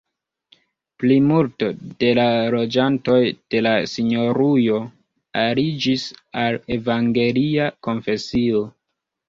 [1.01, 1.67] Plimulto
[2.03, 3.19] de la loĝantoj
[3.55, 4.81] de la sinjorujo
[5.45, 6.09] aliĝis
[6.47, 8.67] al evangelia konfesio.